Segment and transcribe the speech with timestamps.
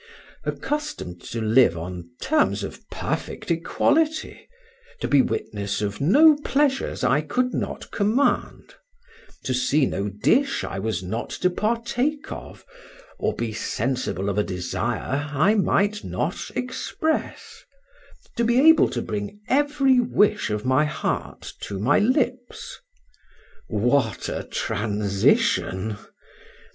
[0.45, 4.47] Accustomed to live on terms of perfect equality,
[4.99, 8.73] to be witness of no pleasures I could not command,
[9.43, 12.65] to see no dish I was not to partake of,
[13.19, 17.63] or be sensible of a desire I might not express;
[18.37, 22.79] to be able to bring every wish of my heart to my lips
[23.67, 25.97] what a transition!